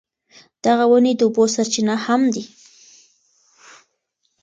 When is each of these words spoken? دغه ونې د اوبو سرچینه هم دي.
دغه 0.65 0.85
ونې 0.89 1.13
د 1.17 1.21
اوبو 1.25 1.43
سرچینه 1.55 1.95
هم 2.05 2.21
دي. 2.33 2.43